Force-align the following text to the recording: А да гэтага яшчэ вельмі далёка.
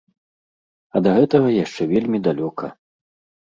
А 0.95 1.01
да 1.07 1.11
гэтага 1.17 1.49
яшчэ 1.65 1.87
вельмі 1.93 2.23
далёка. 2.29 2.73